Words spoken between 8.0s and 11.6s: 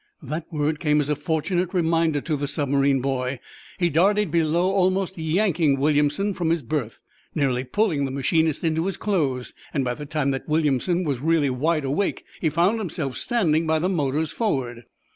the machinist into his clothes. By the time that Williamson was really